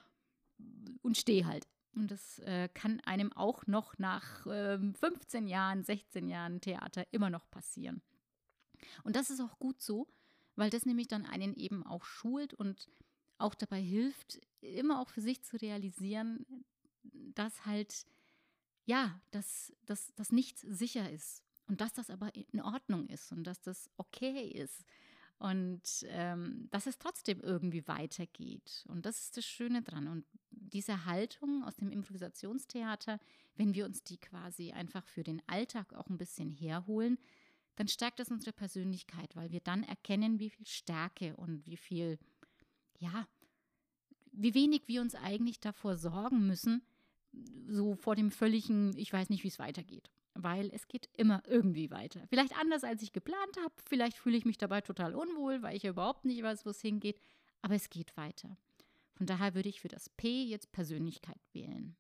und 1.02 1.16
stehe 1.16 1.47
halt. 1.47 1.66
Und 1.95 2.11
das 2.11 2.39
äh, 2.41 2.69
kann 2.73 3.01
einem 3.01 3.33
auch 3.33 3.67
noch 3.67 3.99
nach 3.99 4.47
äh, 4.47 4.79
15 4.79 5.47
Jahren, 5.47 5.85
16 5.85 6.29
Jahren 6.29 6.61
Theater 6.61 7.07
immer 7.11 7.31
noch 7.31 7.51
passieren. 7.51 8.01
Und 9.03 9.17
das 9.17 9.31
ist 9.31 9.41
auch 9.41 9.59
gut 9.59 9.83
so, 9.83 10.09
weil 10.57 10.71
das 10.71 10.87
nämlich 10.87 11.09
dann 11.09 11.27
einen 11.27 11.55
eben 11.55 11.85
auch 11.85 12.05
schult 12.05 12.55
und 12.55 12.89
auch 13.39 13.55
dabei 13.55 13.81
hilft, 13.81 14.41
immer 14.61 15.01
auch 15.01 15.09
für 15.09 15.21
sich 15.21 15.43
zu 15.43 15.57
realisieren, 15.57 16.47
dass 17.03 17.67
halt, 17.67 18.07
ja, 18.85 19.21
dass, 19.31 19.73
dass, 19.87 20.15
dass 20.15 20.33
nichts 20.33 20.61
sicher 20.61 21.11
ist 21.11 21.43
und 21.67 21.81
dass 21.81 21.93
das 21.93 22.11
aber 22.11 22.35
in 22.35 22.61
Ordnung 22.61 23.07
ist 23.09 23.33
und 23.33 23.45
dass 23.45 23.61
das 23.63 23.91
okay 23.97 24.49
ist 24.49 24.85
und 25.39 26.05
ähm, 26.09 26.69
dass 26.71 26.87
es 26.87 26.99
trotzdem 26.99 27.41
irgendwie 27.41 27.89
weitergeht. 27.89 28.85
Und 28.89 29.07
das 29.07 29.21
ist 29.21 29.39
das 29.39 29.47
Schöne 29.47 29.81
dran. 29.81 30.07
Und 30.07 30.27
diese 30.61 31.05
Haltung 31.05 31.64
aus 31.64 31.76
dem 31.76 31.90
Improvisationstheater, 31.90 33.19
wenn 33.57 33.75
wir 33.75 33.85
uns 33.85 34.02
die 34.05 34.19
quasi 34.19 34.73
einfach 34.73 35.07
für 35.07 35.23
den 35.23 35.43
Alltag 35.47 35.95
auch 35.95 36.09
ein 36.09 36.19
bisschen 36.19 36.50
herholen, 36.50 37.19
dann 37.76 37.88
stärkt 37.88 38.21
das 38.21 38.31
unsere 38.31 38.52
Persönlichkeit, 38.52 39.35
weil 39.37 39.50
wir 39.50 39.61
dann 39.61 39.83
erkennen, 39.83 40.38
wie 40.38 40.50
viel 40.50 40.67
Stärke 40.67 41.37
und 41.37 41.67
wie 41.67 41.76
viel, 41.76 42.19
ja, 42.99 43.26
wie 44.33 44.55
wenig 44.55 44.83
wir 44.87 45.00
uns 45.00 45.14
eigentlich 45.14 45.61
davor 45.61 45.97
sorgen 45.97 46.47
müssen, 46.47 46.83
so 47.67 47.95
vor 47.95 48.17
dem 48.17 48.31
völligen, 48.31 48.97
ich 48.97 49.12
weiß 49.12 49.31
nicht, 49.31 49.45
wie 49.45 49.49
es 49.49 49.59
weitergeht 49.59 50.11
weil 50.35 50.71
es 50.73 50.88
geht 50.88 51.09
immer 51.17 51.43
irgendwie 51.47 51.90
weiter. 51.90 52.21
Vielleicht 52.29 52.57
anders, 52.57 52.85
als 52.85 53.02
ich 53.02 53.12
geplant 53.12 53.57
habe, 53.62 53.75
vielleicht 53.88 54.17
fühle 54.17 54.37
ich 54.37 54.45
mich 54.45 54.59
dabei 54.59 54.81
total 54.81 55.14
unwohl, 55.14 55.62
weil 55.62 55.76
ich 55.76 55.83
ja 55.83 55.90
überhaupt 55.90 56.25
nicht 56.25 56.43
weiß, 56.43 56.64
wo 56.67 56.71
es 56.71 56.81
hingeht, 56.81 57.19
aber 57.62 57.75
es 57.75 57.90
geht 57.90 58.17
weiter. 58.17 58.57
Von 59.21 59.27
daher 59.27 59.55
würde 59.55 59.69
ich 59.69 59.83
für 59.83 59.89
das 59.89 60.09
P 60.09 60.45
jetzt 60.45 60.73
Persönlichkeit 60.73 61.37
wählen. 61.53 61.95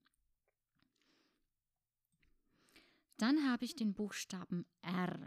Dann 3.18 3.46
habe 3.46 3.66
ich 3.66 3.74
den 3.74 3.92
Buchstaben 3.92 4.64
R 4.80 5.20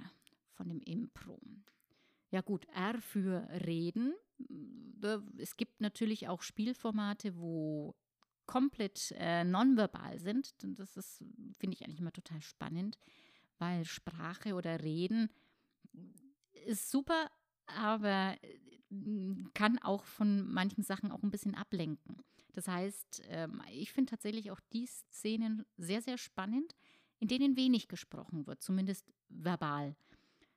von 0.54 0.70
dem 0.70 0.80
Impro. 0.80 1.40
Ja 2.32 2.42
gut, 2.42 2.66
R 2.70 3.00
für 3.00 3.48
Reden. 3.68 4.16
Es 5.38 5.56
gibt 5.56 5.82
natürlich 5.82 6.28
auch 6.30 6.42
Spielformate, 6.42 7.38
wo 7.38 7.96
komplett 8.48 9.14
äh, 9.20 9.44
nonverbal 9.44 10.18
sind. 10.18 10.56
Das 10.64 10.98
ist, 10.98 11.24
finde 11.60 11.76
ich 11.76 11.86
eigentlich 11.86 12.00
immer 12.00 12.12
total 12.12 12.42
spannend, 12.42 12.98
weil 13.60 13.86
Sprache 13.86 14.56
oder 14.56 14.82
Reden 14.82 15.30
ist 16.66 16.90
super, 16.90 17.30
aber 17.66 18.38
äh, 18.42 19.44
kann 19.54 19.80
auch 19.80 20.06
von 20.06 20.52
manchen 20.52 20.84
Sachen 20.84 21.12
auch 21.12 21.24
ein 21.24 21.32
bisschen 21.32 21.56
ablenken. 21.56 22.18
Das 22.54 22.68
heißt, 22.68 23.24
ähm, 23.30 23.62
ich 23.72 23.92
finde 23.92 24.12
tatsächlich 24.12 24.52
auch 24.52 24.60
die 24.72 24.86
Szenen 24.86 25.66
sehr, 25.78 26.02
sehr 26.02 26.18
spannend, 26.18 26.76
in 27.20 27.28
denen 27.28 27.56
wenig 27.56 27.88
gesprochen 27.88 28.46
wird, 28.46 28.62
zumindest 28.62 29.12
verbal 29.30 29.96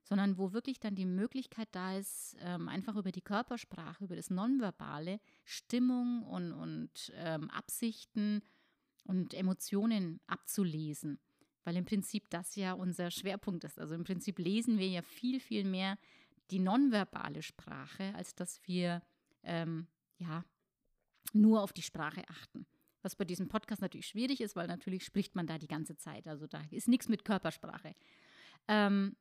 sondern 0.06 0.38
wo 0.38 0.52
wirklich 0.52 0.78
dann 0.78 0.94
die 0.94 1.04
Möglichkeit 1.04 1.68
da 1.72 1.96
ist, 1.96 2.36
ähm, 2.40 2.68
einfach 2.68 2.94
über 2.94 3.10
die 3.10 3.22
Körpersprache, 3.22 4.04
über 4.04 4.14
das 4.14 4.30
Nonverbale 4.30 5.18
Stimmung 5.44 6.22
und, 6.22 6.52
und 6.52 7.12
ähm, 7.16 7.50
Absichten 7.50 8.40
und 9.02 9.34
Emotionen 9.34 10.20
abzulesen. 10.28 11.18
Weil 11.64 11.76
im 11.76 11.84
Prinzip 11.84 12.30
das 12.30 12.54
ja 12.54 12.74
unser 12.74 13.10
Schwerpunkt 13.10 13.64
ist. 13.64 13.80
Also 13.80 13.96
im 13.96 14.04
Prinzip 14.04 14.38
lesen 14.38 14.78
wir 14.78 14.88
ja 14.88 15.02
viel, 15.02 15.40
viel 15.40 15.64
mehr 15.64 15.98
die 16.50 16.58
nonverbale 16.58 17.42
Sprache, 17.42 18.14
als 18.14 18.34
dass 18.34 18.60
wir 18.66 19.02
ähm, 19.42 19.86
ja 20.18 20.44
nur 21.32 21.62
auf 21.62 21.72
die 21.72 21.82
Sprache 21.82 22.22
achten. 22.28 22.66
Was 23.02 23.16
bei 23.16 23.24
diesem 23.24 23.48
Podcast 23.48 23.82
natürlich 23.82 24.08
schwierig 24.08 24.40
ist, 24.40 24.56
weil 24.56 24.66
natürlich 24.66 25.04
spricht 25.04 25.34
man 25.34 25.46
da 25.46 25.58
die 25.58 25.68
ganze 25.68 25.96
Zeit. 25.96 26.26
Also 26.26 26.46
da 26.46 26.60
ist 26.70 26.88
nichts 26.88 27.08
mit 27.08 27.24
Körpersprache. 27.24 27.94
Ähm, 28.68 29.16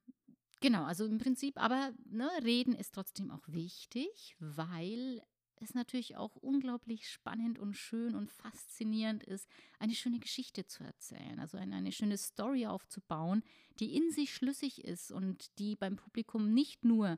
Genau, 0.61 0.85
also 0.85 1.05
im 1.05 1.17
Prinzip, 1.17 1.61
aber 1.61 1.93
ne, 2.05 2.29
reden 2.43 2.73
ist 2.73 2.93
trotzdem 2.93 3.29
auch 3.29 3.47
wichtig, 3.47 4.35
weil 4.39 5.21
es 5.61 5.73
natürlich 5.73 6.17
auch 6.17 6.35
unglaublich 6.35 7.09
spannend 7.09 7.59
und 7.59 7.75
schön 7.75 8.15
und 8.15 8.31
faszinierend 8.31 9.23
ist, 9.23 9.49
eine 9.79 9.93
schöne 9.93 10.19
Geschichte 10.19 10.65
zu 10.65 10.83
erzählen, 10.83 11.39
also 11.39 11.57
eine, 11.57 11.75
eine 11.75 11.91
schöne 11.91 12.17
Story 12.17 12.67
aufzubauen, 12.67 13.43
die 13.79 13.95
in 13.95 14.11
sich 14.11 14.33
schlüssig 14.33 14.83
ist 14.83 15.11
und 15.11 15.57
die 15.59 15.75
beim 15.75 15.95
Publikum 15.95 16.53
nicht 16.53 16.83
nur 16.83 17.17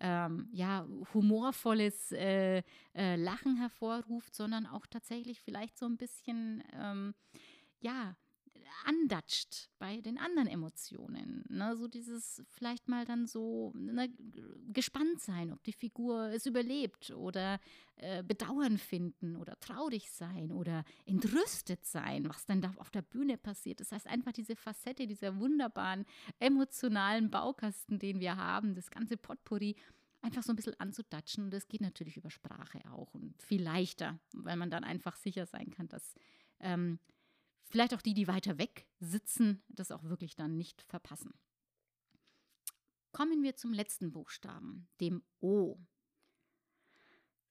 ähm, 0.00 0.48
ja, 0.52 0.86
humorvolles 1.12 2.12
äh, 2.12 2.62
äh, 2.94 3.16
Lachen 3.16 3.56
hervorruft, 3.56 4.34
sondern 4.34 4.66
auch 4.66 4.86
tatsächlich 4.86 5.40
vielleicht 5.40 5.76
so 5.76 5.86
ein 5.86 5.96
bisschen, 5.96 6.62
ähm, 6.72 7.14
ja, 7.80 8.16
andatscht 8.84 9.70
bei 9.78 10.00
den 10.00 10.18
anderen 10.18 10.48
Emotionen. 10.48 11.44
Ne? 11.48 11.76
So 11.76 11.88
dieses 11.88 12.42
vielleicht 12.50 12.88
mal 12.88 13.04
dann 13.04 13.26
so 13.26 13.72
ne, 13.74 14.10
gespannt 14.72 15.20
sein, 15.20 15.52
ob 15.52 15.62
die 15.64 15.72
Figur 15.72 16.30
es 16.30 16.46
überlebt 16.46 17.10
oder 17.10 17.60
äh, 17.96 18.22
Bedauern 18.22 18.78
finden 18.78 19.36
oder 19.36 19.58
traurig 19.60 20.10
sein 20.10 20.52
oder 20.52 20.84
entrüstet 21.04 21.84
sein, 21.84 22.28
was 22.28 22.46
dann 22.46 22.60
da 22.60 22.72
auf 22.76 22.90
der 22.90 23.02
Bühne 23.02 23.36
passiert. 23.36 23.80
Das 23.80 23.92
heißt 23.92 24.06
einfach 24.06 24.32
diese 24.32 24.56
Facette, 24.56 25.06
dieser 25.06 25.38
wunderbaren 25.38 26.04
emotionalen 26.38 27.30
Baukasten, 27.30 27.98
den 27.98 28.20
wir 28.20 28.36
haben, 28.36 28.74
das 28.74 28.90
ganze 28.90 29.16
Potpourri 29.16 29.76
einfach 30.20 30.42
so 30.42 30.52
ein 30.52 30.56
bisschen 30.56 30.78
anzudatschen. 30.78 31.44
Und 31.44 31.50
das 31.50 31.68
geht 31.68 31.80
natürlich 31.80 32.16
über 32.16 32.30
Sprache 32.30 32.80
auch 32.90 33.14
und 33.14 33.42
viel 33.42 33.62
leichter, 33.62 34.18
weil 34.32 34.56
man 34.56 34.70
dann 34.70 34.84
einfach 34.84 35.16
sicher 35.16 35.46
sein 35.46 35.70
kann, 35.70 35.88
dass 35.88 36.14
ähm, 36.60 36.98
vielleicht 37.68 37.94
auch 37.94 38.02
die, 38.02 38.14
die 38.14 38.28
weiter 38.28 38.58
weg 38.58 38.86
sitzen, 39.00 39.62
das 39.68 39.92
auch 39.92 40.04
wirklich 40.04 40.36
dann 40.36 40.56
nicht 40.56 40.82
verpassen. 40.82 41.34
Kommen 43.12 43.42
wir 43.42 43.56
zum 43.56 43.72
letzten 43.72 44.12
Buchstaben, 44.12 44.88
dem 45.00 45.22
O. 45.40 45.78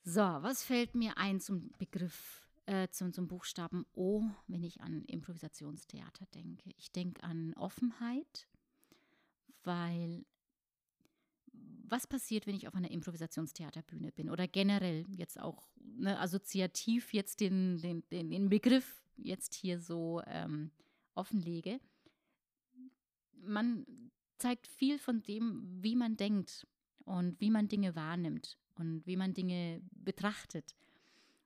So, 0.04 0.22
was 0.22 0.64
fällt 0.64 0.96
mir 0.96 1.18
ein 1.18 1.40
zum 1.40 1.72
Begriff, 1.78 2.48
äh, 2.66 2.88
zum, 2.90 3.12
zum 3.12 3.28
Buchstaben 3.28 3.86
O, 3.94 4.24
wenn 4.48 4.64
ich 4.64 4.82
an 4.82 5.04
Improvisationstheater 5.06 6.26
denke? 6.28 6.70
Ich 6.78 6.92
denke 6.92 7.24
an 7.24 7.54
Offenheit, 7.56 8.48
weil 9.64 10.26
was 11.90 12.08
passiert, 12.08 12.48
wenn 12.48 12.56
ich 12.56 12.68
auf 12.68 12.76
einer 12.76 12.92
Improvisationstheaterbühne 12.92 14.12
bin 14.12 14.30
oder 14.30 14.48
generell 14.48 15.06
jetzt 15.10 15.40
auch 15.40 15.70
ne, 15.78 16.20
assoziativ 16.20 17.14
jetzt 17.14 17.40
den, 17.40 17.78
den, 17.80 18.04
den, 18.10 18.30
den 18.30 18.50
Begriff 18.50 19.04
jetzt 19.18 19.54
hier 19.54 19.80
so 19.80 20.22
ähm, 20.26 20.72
offenlege. 21.16 21.80
Man 23.34 23.86
zeigt 24.38 24.68
viel 24.68 25.00
von 25.00 25.22
dem, 25.24 25.66
wie 25.82 25.96
man 25.96 26.18
denkt 26.18 26.68
und 27.06 27.40
wie 27.40 27.50
man 27.50 27.68
Dinge 27.68 27.96
wahrnimmt 27.96 28.58
und 28.76 29.06
wie 29.06 29.18
man 29.18 29.34
Dinge 29.34 29.82
betrachtet. 29.92 30.76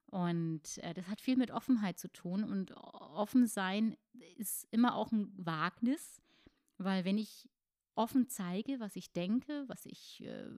Und 0.07 0.77
äh, 0.79 0.93
das 0.93 1.07
hat 1.07 1.21
viel 1.21 1.37
mit 1.37 1.51
Offenheit 1.51 1.97
zu 1.97 2.11
tun. 2.11 2.43
Und 2.43 2.71
offen 2.73 3.47
sein 3.47 3.95
ist 4.35 4.67
immer 4.71 4.95
auch 4.95 5.11
ein 5.11 5.31
Wagnis, 5.37 6.21
weil 6.77 7.05
wenn 7.05 7.17
ich 7.17 7.47
offen 7.95 8.27
zeige, 8.27 8.79
was 8.79 8.95
ich 8.95 9.13
denke, 9.13 9.63
was 9.67 9.85
ich, 9.85 10.23
äh, 10.23 10.49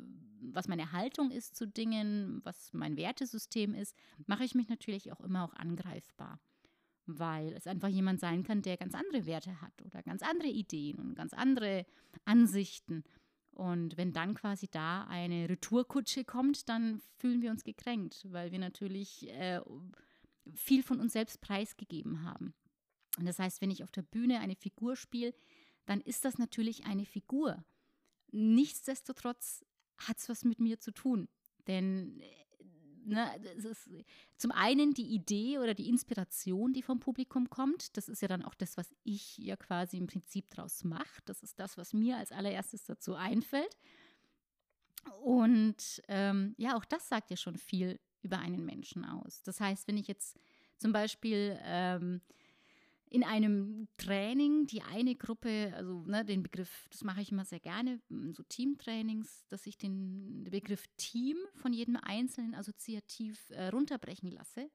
was 0.42 0.68
meine 0.68 0.92
Haltung 0.92 1.30
ist 1.30 1.56
zu 1.56 1.68
Dingen, 1.68 2.42
was 2.44 2.74
mein 2.74 2.98
Wertesystem 2.98 3.76
ist, 3.76 3.96
mache 4.26 4.44
ich 4.44 4.56
mich 4.56 4.70
natürlich 4.70 5.12
auch 5.12 5.20
immer 5.20 5.44
auch 5.44 5.54
angreifbar 5.54 6.40
weil 7.06 7.54
es 7.54 7.68
einfach 7.68 7.90
jemand 7.90 8.20
sein 8.20 8.44
kann, 8.44 8.62
der 8.62 8.78
ganz 8.78 8.96
andere 8.96 9.26
Werte 9.26 9.62
hat 9.62 9.82
oder 9.84 10.02
ganz 10.04 10.22
andere 10.22 10.48
Ideen 10.48 11.00
und 11.00 11.16
ganz 11.16 11.34
andere 11.34 11.86
Ansichten. 12.26 13.04
Und 13.52 13.98
wenn 13.98 14.14
dann 14.14 14.34
quasi 14.34 14.68
da 14.68 15.04
eine 15.04 15.48
Retourkutsche 15.48 16.24
kommt, 16.24 16.70
dann 16.70 17.02
fühlen 17.18 17.42
wir 17.42 17.52
uns 17.52 17.64
gekränkt, 17.64 18.26
weil 18.32 18.52
wir 18.52 18.60
natürlich 18.60 19.30
äh, 19.30 19.62
viel 20.56 20.82
von 20.82 21.00
uns 21.00 21.14
selbst 21.14 21.40
preisgegeben 21.42 22.24
haben. 22.24 22.54
Und 23.18 23.26
das 23.26 23.40
heißt, 23.40 23.62
wenn 23.62 23.72
ich 23.72 23.84
auf 23.84 23.92
der 23.92 24.02
Bühne 24.02 24.40
eine 24.40 24.56
Figur 24.56 24.96
spiele, 24.96 25.34
dann 25.86 26.02
ist 26.02 26.26
das 26.26 26.38
natürlich 26.38 26.86
eine 26.86 27.06
Figur. 27.06 27.64
Nichtsdestotrotz 28.32 29.64
hat 29.98 30.18
es 30.18 30.30
was 30.30 30.44
mit 30.44 30.60
mir 30.60 30.80
zu 30.80 30.92
tun. 30.92 31.28
Denn 31.68 32.22
ne, 33.06 33.30
es 33.58 33.66
ist 33.66 33.90
zum 34.38 34.52
einen 34.52 34.94
die 34.94 35.14
Idee 35.14 35.60
oder 35.60 35.74
die 35.74 35.90
Inspiration, 35.90 36.74
die 36.74 36.82
vom 36.82 37.00
Publikum 37.00 37.50
kommt. 37.50 37.96
Das 37.98 38.10
ist 38.10 38.22
ja 38.22 38.28
dann 38.28 38.44
auch 38.44 38.56
das, 38.56 38.78
was 38.78 38.94
ich 39.04 39.38
ja 39.38 39.56
quasi 39.56 39.98
im 39.98 40.08
Prinzip 40.08 40.50
draus 40.50 40.84
mache. 40.84 41.22
Das 41.26 41.44
ist 41.44 41.60
das, 41.60 41.78
was 41.78 41.94
mir 41.94 42.18
als 42.18 42.32
allererstes 42.32 42.86
dazu 42.86 43.16
einfällt. 43.16 43.76
Und 45.22 46.02
ähm, 46.08 46.56
ja, 46.58 46.78
auch 46.78 46.86
das 46.86 47.10
sagt 47.10 47.30
ja 47.30 47.38
schon 47.38 47.58
viel 47.58 48.00
über 48.22 48.40
einen 48.40 48.66
Menschen 48.66 49.06
aus. 49.06 49.44
Das 49.44 49.60
heißt, 49.60 49.88
wenn 49.88 49.98
ich 49.98 50.08
jetzt 50.08 50.38
zum 50.78 50.94
Beispiel 50.94 51.58
ähm, 51.64 52.22
in 53.14 53.24
einem 53.24 53.88
Training 53.98 54.66
die 54.66 54.82
eine 54.82 55.14
Gruppe, 55.14 55.72
also 55.76 56.04
ne, 56.08 56.26
den 56.26 56.42
Begriff, 56.42 56.88
das 56.90 57.04
mache 57.04 57.22
ich 57.22 57.32
immer 57.32 57.46
sehr 57.46 57.60
gerne, 57.60 58.00
so 58.32 58.42
Teamtrainings, 58.42 59.46
dass 59.50 59.68
ich 59.68 59.78
den 59.78 60.48
Begriff 60.50 60.88
Team 60.98 61.38
von 61.54 61.74
jedem 61.74 61.96
Einzelnen 61.96 62.56
assoziativ 62.56 63.52
äh, 63.52 63.68
runterbrechen 63.68 64.32
lasse. 64.32 64.68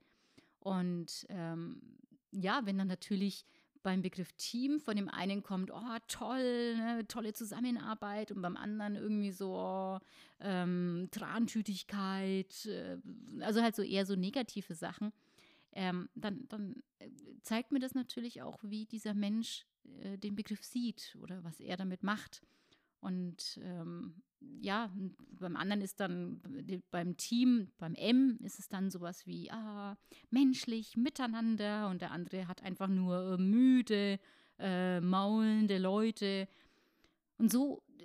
Und 0.61 1.27
ähm, 1.31 1.83
ja, 2.31 2.65
wenn 2.65 2.79
dann 2.79 2.87
natürlich 2.87 3.45
beim 3.83 4.03
Begriff 4.03 4.33
Team 4.35 4.79
von 4.79 4.95
dem 4.95 5.09
einen 5.09 5.43
kommt, 5.43 5.73
oh 5.73 5.97
toll, 6.07 6.77
ne, 6.77 7.05
tolle 7.09 7.33
Zusammenarbeit 7.33 8.31
und 8.31 8.41
beim 8.41 8.57
anderen 8.57 8.95
irgendwie 8.95 9.33
so 9.33 9.53
oh, 9.57 9.99
ähm, 10.39 11.09
Trantütigkeit, 11.11 12.67
äh, 12.67 12.99
also 13.41 13.63
halt 13.63 13.75
so 13.75 13.83
eher 13.83 14.07
so 14.07 14.15
negative 14.15 14.77
Sachen, 14.77 15.13
ähm, 15.73 16.09
dann, 16.15 16.47
dann 16.49 16.83
äh, 16.99 17.11
zeigt 17.43 17.73
mir 17.73 17.81
das 17.81 17.95
natürlich 17.95 18.43
auch, 18.43 18.59
wie 18.63 18.87
dieser 18.87 19.15
Mensch 19.15 19.67
äh, 20.03 20.19
den 20.19 20.35
Begriff 20.35 20.65
sieht 20.65 21.17
oder 21.21 21.45
was 21.45 21.61
er 21.61 21.77
damit 21.77 22.03
macht. 22.03 22.43
Und 23.01 23.61
ähm, 23.63 24.23
ja, 24.61 24.91
beim 25.39 25.57
anderen 25.57 25.83
ist 25.83 26.01
dann, 26.01 26.41
beim 26.91 27.17
Team, 27.17 27.71
beim 27.79 27.95
M 27.95 28.39
ist 28.43 28.59
es 28.59 28.69
dann 28.69 28.91
sowas 28.91 29.27
wie, 29.27 29.51
ah, 29.51 29.97
menschlich, 30.31 30.97
miteinander 30.97 31.89
und 31.89 32.03
der 32.03 32.13
andere 32.13 32.49
hat 32.49 32.63
einfach 32.63 32.89
nur 32.89 33.35
äh, 33.35 33.43
müde, 33.43 34.19
äh, 34.59 35.01
maulende 35.01 35.79
Leute. 35.79 36.49
Und 37.39 37.53
so 37.53 37.83
äh, 37.99 38.05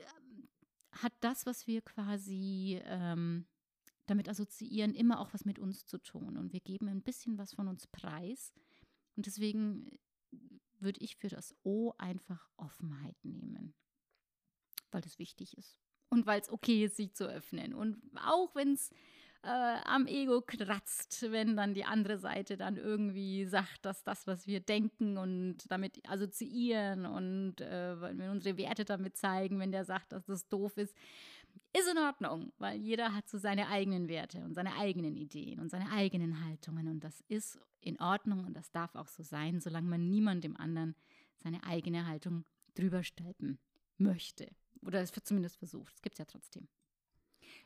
hat 0.91 1.13
das, 1.22 1.46
was 1.46 1.67
wir 1.67 1.82
quasi 1.82 2.82
ähm, 2.86 3.46
damit 4.05 4.29
assoziieren, 4.29 4.93
immer 4.93 5.19
auch 5.19 5.33
was 5.33 5.45
mit 5.45 5.60
uns 5.60 5.86
zu 5.86 5.98
tun. 5.98 6.38
Und 6.38 6.53
wir 6.53 6.60
geben 6.60 6.88
ein 6.88 7.01
bisschen 7.01 7.38
was 7.38 7.53
von 7.53 7.67
uns 7.67 7.88
preis. 7.88 8.53
Und 9.15 9.25
deswegen 9.25 10.00
würde 10.79 11.00
ich 11.01 11.15
für 11.15 11.29
das 11.29 11.55
O 11.63 11.93
einfach 11.98 12.50
Offenheit 12.57 13.15
nehmen, 13.24 13.74
weil 14.91 15.01
das 15.01 15.19
wichtig 15.19 15.57
ist. 15.57 15.77
Und 16.10 16.25
weil 16.25 16.41
es 16.41 16.50
okay 16.50 16.86
ist, 16.86 16.98
sich 16.98 17.13
zu 17.13 17.27
öffnen. 17.27 17.74
Und 17.74 18.01
auch 18.15 18.53
wenn 18.55 18.74
es 18.74 18.91
äh, 19.43 19.77
am 19.86 20.07
Ego 20.07 20.41
kratzt, 20.41 21.31
wenn 21.31 21.55
dann 21.57 21.74
die 21.74 21.83
andere 21.86 22.17
Seite 22.17 22.55
dann 22.55 22.77
irgendwie 22.77 23.45
sagt, 23.45 23.86
dass 23.86 24.03
das, 24.03 24.25
was 24.25 24.48
wir 24.48 24.62
denken 24.62 25.17
und 25.17 25.69
damit 25.69 26.07
assoziieren 26.10 27.05
und 27.05 27.60
äh, 27.60 28.00
wenn 28.00 28.19
wir 28.19 28.31
unsere 28.31 28.57
Werte 28.57 28.86
damit 28.86 29.17
zeigen, 29.17 29.60
wenn 29.60 29.72
der 29.72 29.86
sagt, 29.86 30.13
dass 30.13 30.25
das 30.25 30.48
doof 30.48 30.77
ist, 30.77 30.95
ist 31.74 31.88
in 31.88 31.98
Ordnung, 31.98 32.53
weil 32.58 32.80
jeder 32.80 33.13
hat 33.13 33.27
so 33.27 33.38
seine 33.38 33.68
eigenen 33.68 34.08
Werte 34.08 34.44
und 34.44 34.53
seine 34.53 34.75
eigenen 34.75 35.15
Ideen 35.15 35.60
und 35.60 35.70
seine 35.70 35.92
eigenen 35.92 36.46
Haltungen 36.46 36.88
und 36.88 37.03
das 37.03 37.22
ist 37.27 37.60
in 37.82 38.00
Ordnung 38.00 38.46
und 38.46 38.53
das 38.53 38.72
darf 38.72 38.96
auch 38.96 39.08
so 39.08 39.24
sein, 39.24 39.60
solange 39.60 39.89
man 39.89 40.10
niemandem 40.10 40.56
anderen 40.56 40.96
seine 41.38 41.63
eigene 41.63 42.06
Haltung 42.06 42.46
drüber 42.75 43.03
stülpen 43.03 43.60
möchte 43.98 44.48
oder 44.82 45.01
es 45.01 45.12
zumindest 45.24 45.58
versucht. 45.58 45.94
Es 45.96 46.01
gibt 46.01 46.15
es 46.15 46.20
ja 46.20 46.25
trotzdem. 46.25 46.68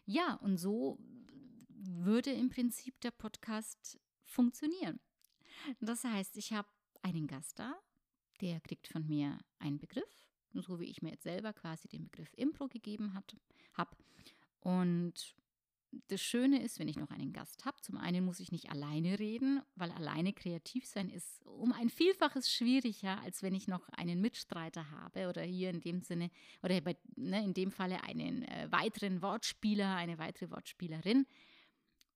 Ja, 0.06 0.36
und 0.36 0.58
so 0.58 0.98
würde 1.70 2.32
im 2.32 2.50
Prinzip 2.50 3.00
der 3.02 3.12
Podcast 3.12 4.00
funktionieren. 4.24 5.00
Das 5.80 6.04
heißt, 6.04 6.38
ich 6.38 6.54
habe 6.54 6.68
einen 7.02 7.28
Gast 7.28 7.60
da, 7.60 7.76
der 8.42 8.60
kriegt 8.62 8.88
von 8.88 9.08
mir 9.08 9.38
einen 9.60 9.80
Begriff, 9.80 10.28
so 10.54 10.80
wie 10.80 10.86
ich 10.86 11.02
mir 11.02 11.12
jetzt 11.12 11.24
selber 11.24 11.54
quasi 11.54 11.88
den 11.88 12.04
Begriff 12.04 12.34
Impro 12.36 12.68
gegeben 12.68 13.14
habe. 13.78 13.96
Und 14.60 15.36
das 16.10 16.22
Schöne 16.22 16.62
ist, 16.62 16.80
wenn 16.80 16.88
ich 16.88 16.98
noch 16.98 17.10
einen 17.10 17.34
Gast 17.34 17.66
habe, 17.66 17.82
zum 17.82 17.98
einen 17.98 18.26
muss 18.26 18.40
ich 18.40 18.52
nicht 18.52 18.70
alleine 18.70 19.20
reden, 19.20 19.62
weil 19.76 19.92
alleine 19.92 20.34
kreativ 20.34 20.86
sein 20.86 21.10
ist 21.10 21.46
um 21.46 21.72
ein 21.72 21.90
Vielfaches 21.90 22.52
schwieriger, 22.52 23.20
als 23.22 23.42
wenn 23.42 23.56
ich 23.56 23.68
noch 23.68 23.88
einen 23.90 24.22
Mitstreiter 24.22 24.92
habe 24.92 25.30
oder 25.30 25.42
hier 25.42 25.70
in 25.70 25.80
dem 25.80 26.02
Sinne 26.02 26.30
oder 26.62 26.80
bei, 26.82 26.98
ne, 27.16 27.44
in 27.44 27.54
dem 27.54 27.72
Falle 27.72 28.04
einen 28.04 28.44
äh, 28.44 28.68
weiteren 28.70 29.22
Wortspieler, 29.22 29.96
eine 29.96 30.18
weitere 30.18 30.52
Wortspielerin. 30.52 31.26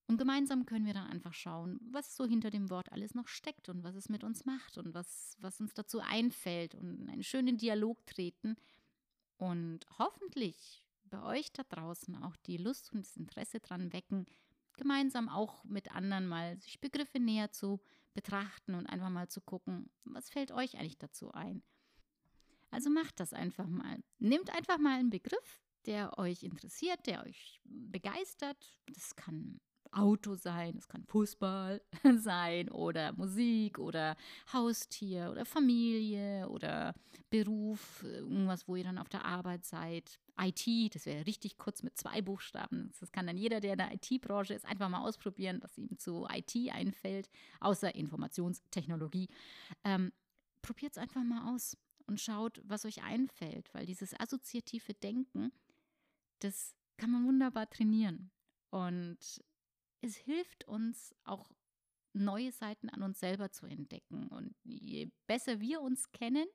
Und 0.08 0.18
gemeinsam 0.18 0.66
können 0.66 0.86
wir 0.86 0.94
dann 0.94 1.08
einfach 1.08 1.34
schauen, 1.34 1.80
was 1.90 2.16
so 2.18 2.26
hinter 2.26 2.50
dem 2.50 2.70
Wort 2.70 2.92
alles 2.92 3.16
noch 3.16 3.30
steckt 3.30 3.70
und 3.70 3.84
was 3.84 3.96
es 3.96 4.10
mit 4.10 4.26
uns 4.26 4.46
macht 4.46 4.78
und 4.78 4.94
was, 4.94 5.38
was 5.40 5.62
uns 5.62 5.74
dazu 5.74 6.02
einfällt 6.02 6.76
und 6.76 7.00
in 7.00 7.10
einen 7.10 7.24
schönen 7.24 7.58
Dialog 7.58 8.06
treten 8.06 8.58
und 9.38 9.86
hoffentlich 9.98 10.84
bei 11.12 11.22
euch 11.24 11.52
da 11.52 11.64
draußen 11.64 12.16
auch 12.24 12.36
die 12.38 12.58
Lust 12.58 12.92
und 12.92 13.06
das 13.06 13.16
Interesse 13.18 13.60
dran 13.60 13.94
wecken, 13.94 14.26
gemeinsam 14.78 15.30
auch 15.30 15.64
mit 15.64 15.94
anderen 15.94 16.28
mal 16.28 16.60
sich 16.60 16.82
Begriffe 16.82 17.20
näher 17.20 17.52
zu 17.52 17.80
betrachten 18.14 18.74
und 18.74 18.88
einfach 18.88 19.10
mal 19.10 19.28
zu 19.28 19.42
gucken, 19.42 19.92
was 20.04 20.30
fällt 20.30 20.52
euch 20.52 20.78
eigentlich 20.78 20.98
dazu 20.98 21.32
ein. 21.34 21.62
Also 22.72 22.90
macht 22.90 23.20
das 23.20 23.34
einfach 23.34 23.68
mal. 23.68 24.02
Nehmt 24.18 24.50
einfach 24.50 24.78
mal 24.78 24.98
einen 24.98 25.10
Begriff, 25.10 25.62
der 25.86 26.18
euch 26.18 26.44
interessiert, 26.44 27.06
der 27.06 27.26
euch 27.26 27.62
begeistert. 27.66 28.80
Das 28.88 29.16
kann 29.16 29.60
Auto 29.92 30.36
sein, 30.36 30.76
es 30.78 30.88
kann 30.88 31.06
Fußball 31.06 31.82
sein 32.18 32.70
oder 32.70 33.14
Musik 33.14 33.80
oder 33.80 34.16
Haustier 34.54 35.30
oder 35.32 35.46
Familie 35.46 36.48
oder 36.50 36.94
Beruf, 37.30 38.04
irgendwas, 38.04 38.68
wo 38.68 38.76
ihr 38.76 38.84
dann 38.84 38.98
auf 38.98 39.10
der 39.10 39.26
Arbeit 39.26 39.66
seid. 39.66 40.20
IT, 40.40 40.96
das 40.96 41.06
wäre 41.06 41.26
richtig 41.26 41.58
kurz 41.58 41.84
mit 41.84 41.98
zwei 41.98 42.22
Buchstaben. 42.22 42.92
Das 43.00 43.12
kann 43.12 43.28
dann 43.28 43.38
jeder, 43.38 43.60
der 43.60 43.74
in 43.74 43.78
der 43.78 43.94
IT-Branche 43.94 44.54
ist, 44.54 44.66
einfach 44.66 44.90
mal 44.90 45.06
ausprobieren, 45.06 45.60
was 45.62 45.78
ihm 45.78 45.98
zu 45.98 46.28
IT 46.32 46.56
einfällt, 46.72 47.30
außer 47.60 47.94
Informationstechnologie. 47.94 49.28
Ähm, 49.84 50.12
Probiert 50.62 50.92
es 50.92 50.98
einfach 50.98 51.24
mal 51.24 51.54
aus 51.54 51.76
und 52.06 52.20
schaut, 52.20 52.62
was 52.64 52.86
euch 52.86 53.04
einfällt, 53.04 53.74
weil 53.74 53.86
dieses 53.86 54.18
assoziative 54.20 54.94
Denken, 54.94 55.52
das 56.40 56.76
kann 56.98 57.12
man 57.12 57.26
wunderbar 57.26 57.70
trainieren. 57.70 58.32
Und 58.70 59.18
es 60.02 60.16
hilft 60.16 60.68
uns 60.68 61.16
auch 61.24 61.52
neue 62.14 62.52
Seiten 62.52 62.90
an 62.90 63.04
uns 63.04 63.20
selber 63.20 63.52
zu 63.52 63.66
entdecken. 63.66 64.28
Und 64.28 64.56
je 64.64 65.12
besser 65.28 65.60
wir 65.62 65.82
uns 65.82 66.12
kennen, 66.12 66.46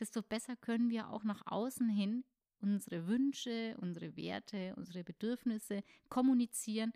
desto 0.00 0.22
besser 0.22 0.56
können 0.56 0.90
wir 0.90 1.10
auch 1.10 1.24
nach 1.24 1.42
außen 1.46 1.88
hin 1.88 2.24
unsere 2.58 3.06
Wünsche, 3.06 3.76
unsere 3.80 4.16
Werte, 4.16 4.74
unsere 4.76 5.04
Bedürfnisse 5.04 5.82
kommunizieren 6.08 6.92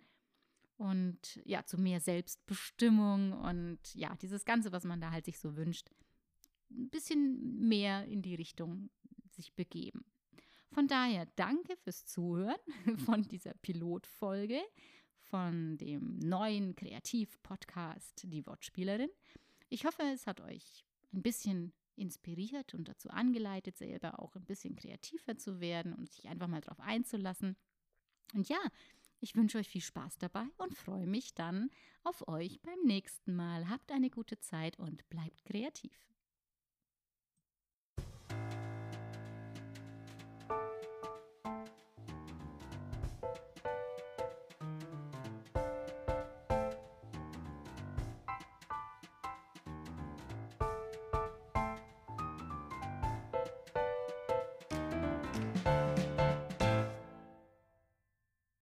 und 0.77 1.39
ja, 1.45 1.63
zu 1.63 1.77
mehr 1.77 1.99
Selbstbestimmung 2.01 3.33
und 3.33 3.79
ja, 3.93 4.15
dieses 4.15 4.43
Ganze, 4.43 4.71
was 4.71 4.83
man 4.83 4.99
da 4.99 5.11
halt 5.11 5.25
sich 5.25 5.39
so 5.39 5.55
wünscht, 5.55 5.89
ein 6.71 6.89
bisschen 6.89 7.67
mehr 7.67 8.05
in 8.05 8.21
die 8.21 8.35
Richtung 8.35 8.89
sich 9.29 9.53
begeben. 9.53 10.03
Von 10.71 10.87
daher 10.87 11.27
danke 11.35 11.75
fürs 11.77 12.05
Zuhören 12.05 12.57
von 13.05 13.23
dieser 13.23 13.53
Pilotfolge 13.55 14.61
von 15.31 15.77
dem 15.77 16.19
neuen 16.19 16.75
Kreativ-Podcast 16.75 18.23
Die 18.25 18.45
Wortspielerin. 18.45 19.09
Ich 19.69 19.85
hoffe, 19.85 20.03
es 20.13 20.27
hat 20.27 20.41
euch 20.41 20.83
ein 21.13 21.21
bisschen 21.21 21.71
inspiriert 21.95 22.73
und 22.73 22.89
dazu 22.89 23.09
angeleitet, 23.09 23.77
selber 23.77 24.19
auch 24.19 24.35
ein 24.35 24.43
bisschen 24.43 24.75
kreativer 24.75 25.37
zu 25.37 25.61
werden 25.61 25.93
und 25.93 26.11
sich 26.11 26.27
einfach 26.27 26.47
mal 26.47 26.59
darauf 26.59 26.81
einzulassen. 26.81 27.55
Und 28.33 28.49
ja, 28.49 28.59
ich 29.21 29.33
wünsche 29.33 29.57
euch 29.57 29.69
viel 29.69 29.81
Spaß 29.81 30.17
dabei 30.17 30.47
und 30.57 30.75
freue 30.75 31.07
mich 31.07 31.33
dann 31.33 31.69
auf 32.03 32.27
euch 32.27 32.61
beim 32.61 32.81
nächsten 32.83 33.33
Mal. 33.33 33.69
Habt 33.69 33.93
eine 33.93 34.09
gute 34.09 34.37
Zeit 34.41 34.77
und 34.79 35.07
bleibt 35.07 35.45
kreativ. 35.45 36.10